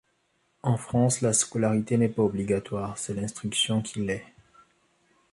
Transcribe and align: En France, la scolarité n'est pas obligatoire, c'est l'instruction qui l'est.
En 0.63 0.77
France, 0.77 1.21
la 1.21 1.31
scolarité 1.31 1.95
n'est 1.95 2.09
pas 2.09 2.23
obligatoire, 2.23 2.97
c'est 2.97 3.13
l'instruction 3.13 3.83
qui 3.83 3.99
l'est. 4.03 4.25